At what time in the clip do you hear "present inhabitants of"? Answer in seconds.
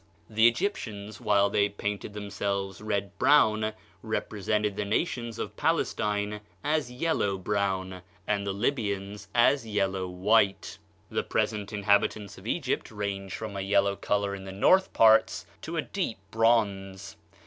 11.21-12.47